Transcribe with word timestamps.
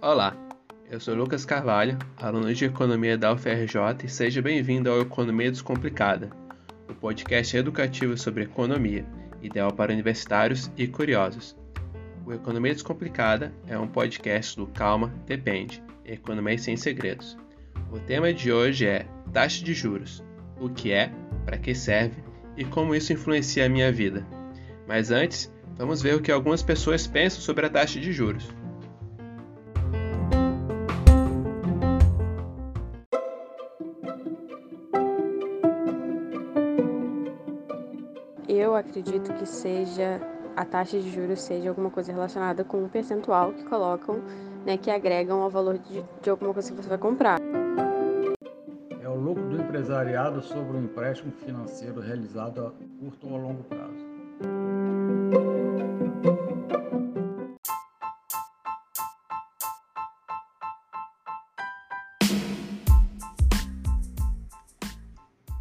Olá, 0.00 0.34
eu 0.90 0.98
sou 0.98 1.14
Lucas 1.14 1.44
Carvalho, 1.44 1.98
aluno 2.16 2.54
de 2.54 2.64
Economia 2.64 3.18
da 3.18 3.34
UFRJ 3.34 4.04
e 4.04 4.08
seja 4.08 4.40
bem-vindo 4.40 4.90
ao 4.90 5.02
Economia 5.02 5.50
Descomplicada, 5.50 6.30
o 6.88 6.94
podcast 6.94 7.54
educativo 7.54 8.16
sobre 8.16 8.44
economia, 8.44 9.06
ideal 9.42 9.70
para 9.70 9.92
universitários 9.92 10.70
e 10.74 10.86
curiosos. 10.86 11.54
O 12.24 12.32
Economia 12.32 12.72
Descomplicada 12.72 13.52
é 13.66 13.78
um 13.78 13.86
podcast 13.86 14.56
do 14.56 14.66
Calma 14.68 15.12
Depende, 15.26 15.84
Economia 16.04 16.56
Sem 16.56 16.78
Segredos. 16.78 17.36
O 17.90 18.00
tema 18.00 18.32
de 18.32 18.50
hoje 18.50 18.86
é 18.86 19.06
taxa 19.34 19.62
de 19.62 19.74
juros, 19.74 20.24
o 20.58 20.70
que 20.70 20.92
é, 20.92 21.12
para 21.44 21.58
que 21.58 21.74
serve 21.74 22.21
e 22.56 22.64
como 22.64 22.94
isso 22.94 23.12
influencia 23.12 23.66
a 23.66 23.68
minha 23.68 23.90
vida. 23.90 24.26
Mas 24.86 25.10
antes, 25.10 25.52
vamos 25.76 26.02
ver 26.02 26.14
o 26.14 26.20
que 26.20 26.30
algumas 26.30 26.62
pessoas 26.62 27.06
pensam 27.06 27.40
sobre 27.40 27.66
a 27.66 27.70
taxa 27.70 27.98
de 27.98 28.12
juros. 28.12 28.48
Eu 38.48 38.76
acredito 38.76 39.32
que 39.34 39.46
seja 39.46 40.20
a 40.56 40.64
taxa 40.64 41.00
de 41.00 41.10
juros 41.10 41.40
seja 41.40 41.70
alguma 41.70 41.90
coisa 41.90 42.12
relacionada 42.12 42.62
com 42.64 42.84
um 42.84 42.88
percentual 42.88 43.52
que 43.52 43.64
colocam, 43.64 44.22
né, 44.66 44.76
que 44.76 44.90
agregam 44.90 45.40
ao 45.40 45.50
valor 45.50 45.78
de, 45.78 46.04
de 46.20 46.30
alguma 46.30 46.52
coisa 46.52 46.70
que 46.70 46.76
você 46.76 46.88
vai 46.88 46.98
comprar. 46.98 47.38
Empresariado 49.92 50.42
sobre 50.42 50.78
um 50.78 50.84
empréstimo 50.84 51.30
financeiro 51.44 52.00
realizado 52.00 52.66
a 52.66 52.70
curto 52.98 53.28
ou 53.28 53.36
a 53.36 53.38
longo 53.38 53.62
prazo. 53.64 53.92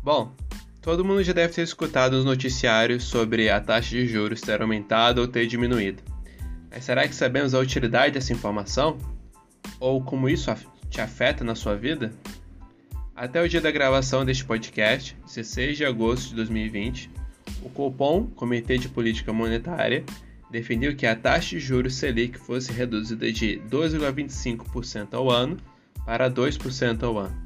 Bom, 0.01 0.33
todo 0.81 1.03
mundo 1.03 1.21
já 1.23 1.33
deve 1.33 1.53
ter 1.53 1.63
escutado 1.63 2.13
os 2.13 2.23
noticiários 2.23 3.03
sobre 3.03 3.49
a 3.49 3.59
taxa 3.59 3.89
de 3.89 4.07
juros 4.07 4.39
ter 4.39 4.61
aumentado 4.61 5.19
ou 5.19 5.27
ter 5.27 5.45
diminuído. 5.45 6.01
Mas 6.69 6.85
será 6.85 7.05
que 7.05 7.13
sabemos 7.13 7.53
a 7.53 7.59
utilidade 7.59 8.13
dessa 8.13 8.31
informação? 8.31 8.97
Ou 9.77 10.01
como 10.01 10.29
isso 10.29 10.49
te 10.89 11.01
afeta 11.01 11.43
na 11.43 11.53
sua 11.53 11.75
vida? 11.75 12.13
Até 13.21 13.39
o 13.39 13.47
dia 13.47 13.61
da 13.61 13.69
gravação 13.69 14.25
deste 14.25 14.43
podcast, 14.43 15.15
16 15.27 15.77
de 15.77 15.85
agosto 15.85 16.29
de 16.29 16.35
2020, 16.37 17.07
o 17.61 17.69
Copom, 17.69 18.25
Comitê 18.25 18.79
de 18.79 18.89
Política 18.89 19.31
Monetária, 19.31 20.03
definiu 20.49 20.95
que 20.95 21.05
a 21.05 21.15
taxa 21.15 21.49
de 21.49 21.59
juros 21.59 21.93
Selic 21.93 22.39
fosse 22.39 22.71
reduzida 22.71 23.31
de 23.31 23.61
2,25% 23.69 25.13
ao 25.13 25.29
ano 25.29 25.57
para 26.03 26.31
2% 26.31 27.03
ao 27.03 27.19
ano, 27.19 27.39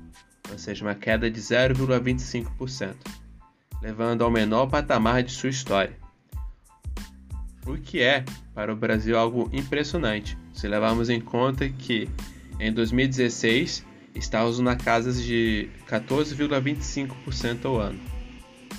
ou 0.49 0.57
seja, 0.57 0.85
uma 0.85 0.95
queda 0.95 1.29
de 1.29 1.41
0,25%, 1.41 2.95
levando 3.81 4.23
ao 4.23 4.31
menor 4.31 4.67
patamar 4.67 5.23
de 5.23 5.33
sua 5.33 5.49
história. 5.49 5.97
O 7.67 7.75
que 7.75 8.01
é, 8.01 8.23
para 8.53 8.71
o 8.71 8.77
Brasil, 8.77 9.17
algo 9.17 9.49
impressionante, 9.51 10.37
se 10.53 10.69
levarmos 10.69 11.09
em 11.09 11.19
conta 11.19 11.67
que 11.67 12.07
em 12.61 12.71
2016 12.71 13.83
estávamos 14.15 14.59
na 14.59 14.75
casa 14.75 15.11
de 15.11 15.69
14,25% 15.87 17.65
ao 17.65 17.77
ano, 17.77 17.99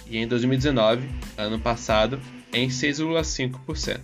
e 0.06 0.19
em 0.19 0.27
2019, 0.27 1.09
ano 1.37 1.59
passado, 1.59 2.20
em 2.53 2.69
6,5%. 2.69 4.01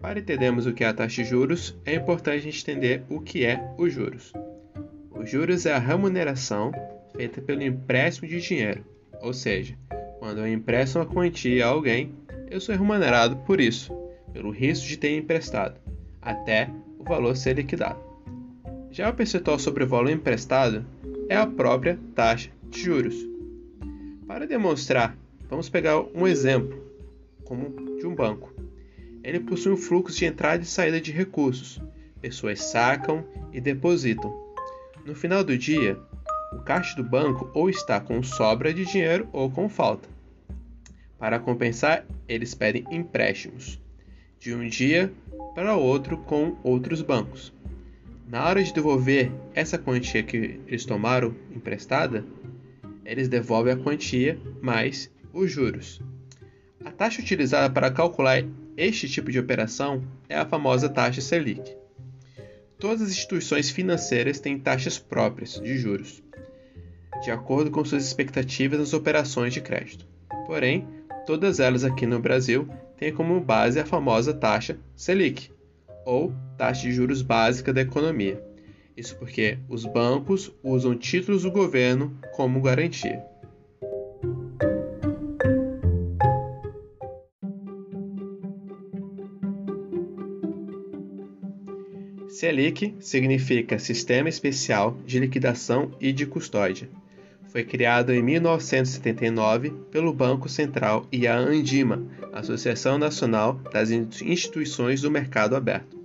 Para 0.00 0.20
entendermos 0.20 0.66
o 0.66 0.74
que 0.74 0.84
é 0.84 0.88
a 0.88 0.92
taxa 0.92 1.22
de 1.22 1.30
juros, 1.30 1.74
é 1.86 1.94
importante 1.94 2.46
entender 2.46 3.02
o 3.08 3.20
que 3.20 3.46
é 3.46 3.72
os 3.78 3.94
juros. 3.94 4.32
Os 5.10 5.30
juros 5.30 5.64
é 5.64 5.72
a 5.72 5.78
remuneração 5.78 6.72
feita 7.16 7.40
pelo 7.40 7.62
empréstimo 7.62 8.28
de 8.28 8.40
dinheiro, 8.40 8.84
ou 9.22 9.32
seja, 9.32 9.74
quando 10.22 10.38
eu 10.38 10.46
empresto 10.46 11.00
uma 11.00 11.04
quantia 11.04 11.66
a 11.66 11.70
alguém, 11.70 12.14
eu 12.48 12.60
sou 12.60 12.76
remunerado 12.76 13.38
por 13.38 13.60
isso, 13.60 13.92
pelo 14.32 14.52
risco 14.52 14.86
de 14.86 14.96
ter 14.96 15.16
emprestado, 15.16 15.80
até 16.20 16.70
o 16.96 17.02
valor 17.02 17.36
ser 17.36 17.56
liquidado. 17.56 17.98
Já 18.88 19.10
o 19.10 19.14
percentual 19.14 19.58
sobre 19.58 19.82
o 19.82 19.88
valor 19.88 20.10
emprestado 20.10 20.86
é 21.28 21.34
a 21.34 21.44
própria 21.44 21.98
taxa 22.14 22.50
de 22.70 22.82
juros. 22.82 23.16
Para 24.24 24.46
demonstrar, 24.46 25.18
vamos 25.50 25.68
pegar 25.68 26.00
um 26.14 26.24
exemplo 26.24 26.80
como 27.44 27.98
de 27.98 28.06
um 28.06 28.14
banco. 28.14 28.54
Ele 29.24 29.40
possui 29.40 29.72
um 29.72 29.76
fluxo 29.76 30.16
de 30.16 30.26
entrada 30.26 30.62
e 30.62 30.66
saída 30.66 31.00
de 31.00 31.10
recursos. 31.10 31.82
Pessoas 32.20 32.62
sacam 32.62 33.24
e 33.52 33.60
depositam. 33.60 34.32
No 35.04 35.16
final 35.16 35.42
do 35.42 35.58
dia, 35.58 35.98
o 36.52 36.60
caixa 36.60 36.94
do 36.94 37.02
banco 37.02 37.50
ou 37.52 37.68
está 37.68 37.98
com 37.98 38.22
sobra 38.22 38.72
de 38.72 38.84
dinheiro 38.84 39.28
ou 39.32 39.50
com 39.50 39.68
falta. 39.68 40.11
Para 41.22 41.38
compensar, 41.38 42.04
eles 42.28 42.52
pedem 42.52 42.84
empréstimos 42.90 43.80
de 44.40 44.52
um 44.52 44.66
dia 44.66 45.12
para 45.54 45.76
outro 45.76 46.18
com 46.18 46.56
outros 46.64 47.00
bancos. 47.00 47.54
Na 48.26 48.44
hora 48.44 48.60
de 48.60 48.74
devolver 48.74 49.30
essa 49.54 49.78
quantia 49.78 50.24
que 50.24 50.58
eles 50.66 50.84
tomaram 50.84 51.32
emprestada, 51.54 52.24
eles 53.04 53.28
devolvem 53.28 53.72
a 53.72 53.76
quantia 53.76 54.36
mais 54.60 55.12
os 55.32 55.48
juros. 55.48 56.02
A 56.84 56.90
taxa 56.90 57.22
utilizada 57.22 57.72
para 57.72 57.92
calcular 57.92 58.42
este 58.76 59.08
tipo 59.08 59.30
de 59.30 59.38
operação 59.38 60.02
é 60.28 60.36
a 60.36 60.44
famosa 60.44 60.88
taxa 60.88 61.20
Selic. 61.20 61.76
Todas 62.80 63.00
as 63.00 63.10
instituições 63.10 63.70
financeiras 63.70 64.40
têm 64.40 64.58
taxas 64.58 64.98
próprias 64.98 65.52
de 65.60 65.78
juros, 65.78 66.20
de 67.22 67.30
acordo 67.30 67.70
com 67.70 67.84
suas 67.84 68.04
expectativas 68.04 68.80
nas 68.80 68.92
operações 68.92 69.54
de 69.54 69.60
crédito. 69.60 70.10
Porém, 70.46 70.84
todas 71.26 71.60
elas 71.60 71.84
aqui 71.84 72.06
no 72.06 72.20
Brasil 72.20 72.68
têm 72.96 73.12
como 73.12 73.40
base 73.40 73.78
a 73.80 73.86
famosa 73.86 74.32
taxa 74.32 74.78
Selic, 74.94 75.50
ou 76.04 76.32
taxa 76.56 76.82
de 76.82 76.92
juros 76.92 77.22
básica 77.22 77.72
da 77.72 77.80
economia. 77.80 78.42
Isso 78.96 79.16
porque 79.16 79.58
os 79.68 79.84
bancos 79.84 80.52
usam 80.62 80.96
títulos 80.96 81.42
do 81.42 81.50
governo 81.50 82.16
como 82.32 82.60
garantia. 82.60 83.22
Selic 92.28 92.96
significa 92.98 93.78
Sistema 93.78 94.28
Especial 94.28 94.96
de 95.06 95.20
Liquidação 95.20 95.92
e 96.00 96.12
de 96.12 96.26
Custódia. 96.26 96.88
Foi 97.52 97.64
criado 97.64 98.14
em 98.14 98.22
1979 98.22 99.74
pelo 99.90 100.10
Banco 100.10 100.48
Central 100.48 101.06
e 101.12 101.26
a 101.26 101.36
Andima, 101.36 102.02
Associação 102.32 102.96
Nacional 102.96 103.60
das 103.70 103.90
Instituições 103.90 105.02
do 105.02 105.10
Mercado 105.10 105.54
Aberto, 105.54 106.00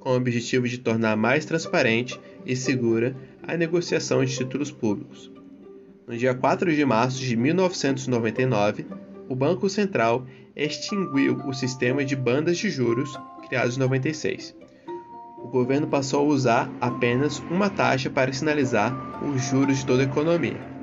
com 0.00 0.10
o 0.10 0.16
objetivo 0.16 0.66
de 0.66 0.76
tornar 0.76 1.16
mais 1.16 1.44
transparente 1.44 2.18
e 2.44 2.56
segura 2.56 3.16
a 3.46 3.56
negociação 3.56 4.24
de 4.24 4.36
títulos 4.36 4.72
públicos. 4.72 5.30
No 6.04 6.16
dia 6.16 6.34
4 6.34 6.74
de 6.74 6.84
março 6.84 7.20
de 7.20 7.36
1999, 7.36 8.84
o 9.28 9.36
Banco 9.36 9.70
Central 9.70 10.26
extinguiu 10.56 11.36
o 11.46 11.52
sistema 11.52 12.04
de 12.04 12.16
bandas 12.16 12.58
de 12.58 12.68
juros 12.70 13.16
criado 13.46 13.72
em 13.72 13.78
96 13.78 14.56
o 15.40 15.50
governo 15.50 15.86
passou 15.86 16.20
a 16.20 16.34
usar 16.34 16.70
apenas 16.80 17.38
uma 17.50 17.70
taxa 17.70 18.10
para 18.10 18.32
sinalizar 18.32 18.94
os 19.24 19.40
juros 19.44 19.78
de 19.78 19.86
toda 19.86 20.02
a 20.02 20.04
economia. 20.04 20.77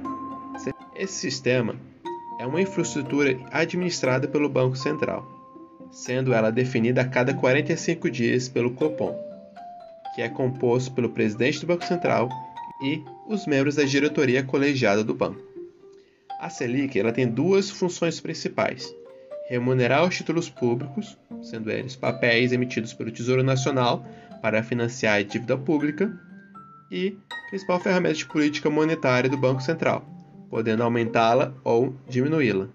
Esse 0.95 1.13
sistema 1.13 1.75
é 2.39 2.45
uma 2.45 2.61
infraestrutura 2.61 3.37
administrada 3.51 4.27
pelo 4.27 4.49
Banco 4.49 4.75
Central, 4.75 5.27
sendo 5.91 6.33
ela 6.33 6.51
definida 6.51 7.01
a 7.01 7.07
cada 7.07 7.33
45 7.33 8.09
dias 8.09 8.47
pelo 8.49 8.71
Copom, 8.71 9.15
que 10.15 10.21
é 10.21 10.29
composto 10.29 10.93
pelo 10.93 11.09
presidente 11.09 11.59
do 11.59 11.67
Banco 11.67 11.85
Central 11.85 12.29
e 12.81 13.03
os 13.27 13.45
membros 13.45 13.75
da 13.75 13.83
diretoria 13.83 14.43
colegiada 14.43 15.03
do 15.03 15.13
banco. 15.13 15.41
A 16.39 16.49
Selic 16.49 16.97
ela 16.99 17.11
tem 17.11 17.27
duas 17.27 17.69
funções 17.69 18.19
principais: 18.19 18.93
remunerar 19.49 20.07
os 20.07 20.15
títulos 20.15 20.49
públicos, 20.49 21.17
sendo 21.41 21.69
eles 21.69 21.95
papéis 21.95 22.51
emitidos 22.51 22.93
pelo 22.93 23.11
Tesouro 23.11 23.43
Nacional 23.43 24.05
para 24.41 24.63
financiar 24.63 25.15
a 25.15 25.23
dívida 25.23 25.57
pública, 25.57 26.11
e 26.91 27.17
principal 27.49 27.79
ferramenta 27.79 28.15
de 28.15 28.25
política 28.25 28.69
monetária 28.69 29.29
do 29.29 29.37
Banco 29.37 29.61
Central, 29.61 30.14
podendo 30.49 30.83
aumentá-la 30.83 31.53
ou 31.63 31.95
diminuí-la. 32.07 32.69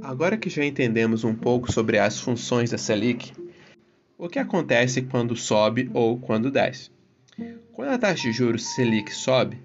Agora 0.00 0.36
que 0.36 0.50
já 0.50 0.64
entendemos 0.64 1.24
um 1.24 1.34
pouco 1.34 1.72
sobre 1.72 1.98
as 1.98 2.20
funções 2.20 2.70
da 2.70 2.78
Selic, 2.78 3.32
o 4.18 4.28
que 4.28 4.38
acontece 4.38 5.02
quando 5.02 5.34
sobe 5.34 5.90
ou 5.92 6.18
quando 6.18 6.50
desce? 6.50 6.90
Quando 7.72 7.90
a 7.90 7.98
taxa 7.98 8.22
de 8.22 8.32
juros 8.32 8.74
Selic 8.74 9.12
sobe, 9.12 9.58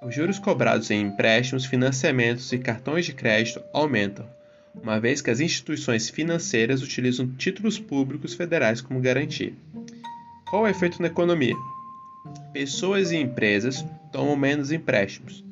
os 0.00 0.14
juros 0.14 0.38
cobrados 0.38 0.90
em 0.90 1.02
empréstimos, 1.02 1.66
financiamentos 1.66 2.52
e 2.52 2.58
cartões 2.58 3.04
de 3.04 3.12
crédito 3.12 3.60
aumentam, 3.72 4.26
uma 4.74 5.00
vez 5.00 5.20
que 5.20 5.30
as 5.30 5.40
instituições 5.40 6.08
financeiras 6.08 6.82
utilizam 6.82 7.26
títulos 7.26 7.78
públicos 7.78 8.34
federais 8.34 8.80
como 8.80 9.00
garantia. 9.00 9.52
Qual 10.50 10.66
é 10.66 10.70
o 10.70 10.70
efeito 10.70 11.00
na 11.00 11.08
economia? 11.08 11.56
Pessoas 12.52 13.10
e 13.10 13.16
empresas 13.16 13.84
tomam 14.12 14.36
menos 14.36 14.72
empréstimos, 14.72 15.44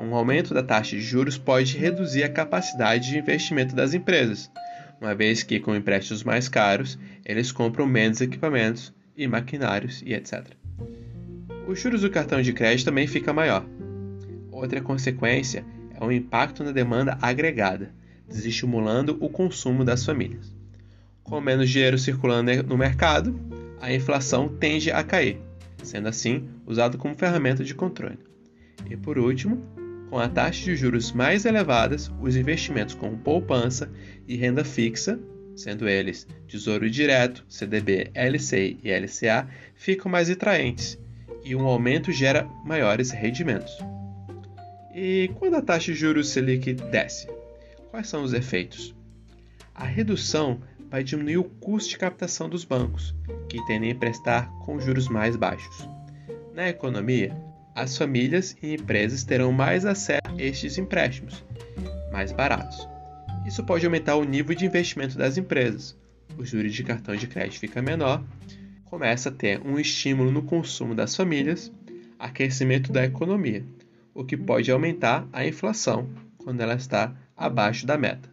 um 0.00 0.14
aumento 0.14 0.54
da 0.54 0.62
taxa 0.62 0.96
de 0.96 1.02
juros 1.02 1.36
pode 1.36 1.76
reduzir 1.76 2.22
a 2.22 2.28
capacidade 2.28 3.10
de 3.10 3.18
investimento 3.18 3.74
das 3.74 3.94
empresas, 3.94 4.50
uma 5.00 5.14
vez 5.14 5.42
que, 5.42 5.60
com 5.60 5.74
empréstimos 5.74 6.22
mais 6.22 6.48
caros, 6.48 6.98
eles 7.24 7.52
compram 7.52 7.86
menos 7.86 8.20
equipamentos 8.20 8.92
e 9.16 9.26
maquinários 9.26 10.02
e 10.06 10.14
etc. 10.14 10.46
Os 11.66 11.80
juros 11.80 12.02
do 12.02 12.10
cartão 12.10 12.40
de 12.40 12.52
crédito 12.52 12.86
também 12.86 13.06
fica 13.06 13.32
maior. 13.32 13.64
Outra 14.50 14.80
consequência 14.80 15.64
é 15.94 16.04
o 16.04 16.12
impacto 16.12 16.64
na 16.64 16.72
demanda 16.72 17.18
agregada, 17.20 17.92
desestimulando 18.32 19.16
o 19.20 19.28
consumo 19.28 19.84
das 19.84 20.04
famílias. 20.04 20.54
Com 21.22 21.40
menos 21.40 21.70
dinheiro 21.70 21.98
circulando 21.98 22.62
no 22.64 22.76
mercado, 22.76 23.38
a 23.80 23.92
inflação 23.92 24.48
tende 24.48 24.90
a 24.90 25.02
cair, 25.04 25.38
sendo 25.82 26.08
assim 26.08 26.48
usado 26.66 26.98
como 26.98 27.14
ferramenta 27.14 27.62
de 27.62 27.74
controle. 27.74 28.18
E 28.90 28.96
por 28.96 29.18
último, 29.18 29.62
com 30.10 30.18
a 30.18 30.28
taxa 30.28 30.64
de 30.64 30.76
juros 30.76 31.12
mais 31.12 31.44
elevadas, 31.44 32.10
os 32.20 32.36
investimentos 32.36 32.94
com 32.94 33.16
poupança 33.16 33.90
e 34.26 34.36
renda 34.36 34.64
fixa, 34.64 35.18
sendo 35.56 35.88
eles 35.88 36.26
Tesouro 36.48 36.90
Direto, 36.90 37.44
CDB, 37.48 38.10
LCI 38.14 38.78
e 38.82 38.90
LCA, 38.90 39.48
ficam 39.74 40.10
mais 40.10 40.28
atraentes 40.30 40.98
e 41.44 41.56
um 41.56 41.66
aumento 41.66 42.12
gera 42.12 42.48
maiores 42.64 43.10
rendimentos. 43.10 43.72
E 44.94 45.30
quando 45.36 45.54
a 45.54 45.62
taxa 45.62 45.92
de 45.92 45.98
juros 45.98 46.28
Selic 46.28 46.74
desce, 46.74 47.26
quais 47.92 48.08
são 48.08 48.22
os 48.22 48.32
efeitos? 48.32 48.94
A 49.74 49.84
redução 49.84 50.62
vai 50.90 51.04
diminuir 51.04 51.36
o 51.36 51.44
custo 51.44 51.90
de 51.90 51.98
captação 51.98 52.48
dos 52.48 52.64
bancos, 52.64 53.14
que 53.50 53.62
tendem 53.66 53.90
a 53.90 53.92
emprestar 53.92 54.50
com 54.64 54.80
juros 54.80 55.08
mais 55.08 55.36
baixos. 55.36 55.86
Na 56.54 56.70
economia, 56.70 57.36
as 57.74 57.96
famílias 57.96 58.56
e 58.62 58.74
empresas 58.74 59.24
terão 59.24 59.52
mais 59.52 59.84
acesso 59.84 60.22
a 60.24 60.42
estes 60.42 60.78
empréstimos, 60.78 61.44
mais 62.10 62.32
baratos. 62.32 62.88
Isso 63.46 63.62
pode 63.62 63.84
aumentar 63.84 64.16
o 64.16 64.24
nível 64.24 64.56
de 64.56 64.64
investimento 64.64 65.18
das 65.18 65.36
empresas. 65.36 65.94
O 66.38 66.46
juros 66.46 66.72
de 66.72 66.82
cartão 66.82 67.14
de 67.14 67.26
crédito 67.26 67.60
fica 67.60 67.82
menor, 67.82 68.24
começa 68.86 69.28
a 69.28 69.32
ter 69.32 69.60
um 69.60 69.78
estímulo 69.78 70.30
no 70.30 70.42
consumo 70.42 70.94
das 70.94 71.14
famílias, 71.14 71.70
aquecimento 72.18 72.90
da 72.90 73.04
economia, 73.04 73.62
o 74.14 74.24
que 74.24 74.36
pode 74.36 74.70
aumentar 74.70 75.28
a 75.30 75.46
inflação 75.46 76.08
quando 76.38 76.62
ela 76.62 76.74
está 76.74 77.14
abaixo 77.42 77.84
da 77.84 77.98
meta. 77.98 78.30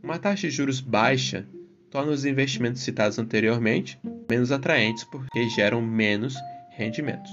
Uma 0.00 0.18
taxa 0.18 0.48
de 0.48 0.54
juros 0.54 0.80
baixa 0.80 1.44
torna 1.90 2.12
os 2.12 2.24
investimentos 2.24 2.82
citados 2.82 3.18
anteriormente 3.18 3.98
menos 4.30 4.52
atraentes 4.52 5.02
porque 5.02 5.48
geram 5.48 5.82
menos 5.82 6.36
rendimentos. 6.70 7.32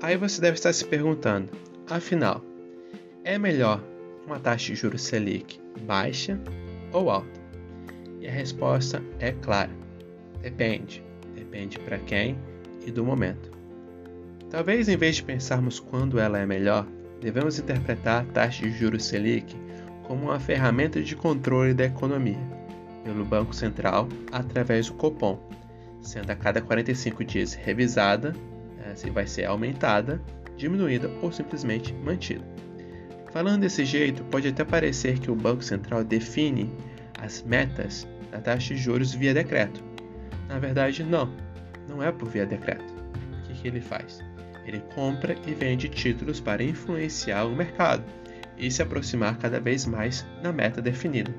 Aí 0.00 0.16
você 0.16 0.40
deve 0.40 0.54
estar 0.54 0.72
se 0.72 0.84
perguntando: 0.84 1.50
afinal, 1.90 2.42
é 3.24 3.36
melhor 3.36 3.82
uma 4.24 4.38
taxa 4.38 4.66
de 4.66 4.76
juros 4.76 5.02
Selic 5.02 5.60
baixa 5.80 6.38
ou 6.92 7.10
alta? 7.10 7.40
E 8.20 8.28
a 8.28 8.30
resposta 8.30 9.02
é 9.18 9.32
clara: 9.32 9.72
depende. 10.40 11.07
Depende 11.50 11.78
para 11.78 11.98
quem 11.98 12.36
e 12.86 12.90
do 12.90 13.02
momento. 13.02 13.50
Talvez 14.50 14.88
em 14.88 14.96
vez 14.96 15.16
de 15.16 15.22
pensarmos 15.22 15.80
quando 15.80 16.18
ela 16.18 16.38
é 16.38 16.44
melhor, 16.44 16.86
devemos 17.20 17.58
interpretar 17.58 18.22
a 18.22 18.32
taxa 18.32 18.62
de 18.62 18.70
juros 18.70 19.04
Selic 19.04 19.56
como 20.02 20.24
uma 20.24 20.38
ferramenta 20.38 21.02
de 21.02 21.16
controle 21.16 21.72
da 21.72 21.86
economia 21.86 22.38
pelo 23.02 23.24
Banco 23.24 23.54
Central 23.54 24.08
através 24.30 24.88
do 24.88 24.94
Copom, 24.94 25.38
sendo 26.02 26.30
a 26.30 26.36
cada 26.36 26.60
45 26.60 27.24
dias 27.24 27.54
revisada 27.54 28.34
né, 28.76 28.94
se 28.94 29.08
vai 29.08 29.26
ser 29.26 29.46
aumentada, 29.46 30.20
diminuída 30.56 31.10
ou 31.22 31.32
simplesmente 31.32 31.94
mantida. 31.94 32.44
Falando 33.32 33.62
desse 33.62 33.84
jeito, 33.84 34.22
pode 34.24 34.48
até 34.48 34.64
parecer 34.64 35.18
que 35.18 35.30
o 35.30 35.34
Banco 35.34 35.62
Central 35.62 36.04
define 36.04 36.70
as 37.18 37.42
metas 37.42 38.06
da 38.30 38.38
taxa 38.40 38.74
de 38.74 38.80
juros 38.80 39.14
via 39.14 39.32
decreto. 39.32 39.87
Na 40.48 40.58
verdade, 40.58 41.02
não, 41.02 41.30
não 41.88 42.02
é 42.02 42.10
por 42.12 42.28
via 42.28 42.46
decreto. 42.46 42.94
O 43.38 43.42
que, 43.46 43.54
que 43.54 43.68
ele 43.68 43.80
faz? 43.80 44.22
Ele 44.66 44.80
compra 44.94 45.34
e 45.46 45.54
vende 45.54 45.88
títulos 45.88 46.40
para 46.40 46.62
influenciar 46.62 47.44
o 47.44 47.56
mercado 47.56 48.04
e 48.56 48.70
se 48.70 48.82
aproximar 48.82 49.38
cada 49.38 49.60
vez 49.60 49.86
mais 49.86 50.26
da 50.42 50.52
meta 50.52 50.82
definida. 50.82 51.32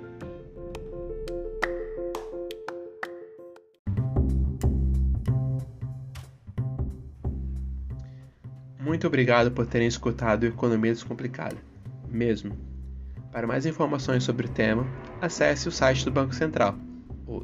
Muito 8.79 9.05
obrigado 9.05 9.51
por 9.51 9.67
terem 9.67 9.87
escutado 9.87 10.45
Economia 10.45 10.91
Descomplicada, 10.91 11.57
mesmo. 12.09 12.57
Para 13.31 13.45
mais 13.45 13.65
informações 13.67 14.23
sobre 14.23 14.47
o 14.47 14.49
tema, 14.49 14.87
acesse 15.21 15.67
o 15.67 15.71
site 15.71 16.03
do 16.03 16.11
Banco 16.11 16.33
Central, 16.33 16.75
o 17.27 17.41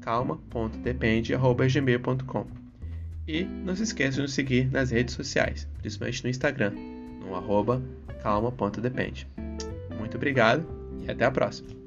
calma.depende.gmail.com 0.00 2.46
E 3.26 3.44
não 3.44 3.74
se 3.74 3.82
esqueça 3.82 4.16
de 4.16 4.22
nos 4.22 4.34
seguir 4.34 4.70
nas 4.70 4.90
redes 4.90 5.14
sociais, 5.14 5.66
principalmente 5.78 6.24
no 6.24 6.30
Instagram, 6.30 6.72
no 7.20 7.30
calma.depende. 8.22 9.26
Muito 9.98 10.16
obrigado 10.16 10.66
e 11.02 11.10
até 11.10 11.24
a 11.24 11.30
próxima! 11.30 11.79